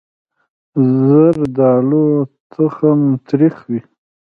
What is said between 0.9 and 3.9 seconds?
زردالو تخم تریخ وي.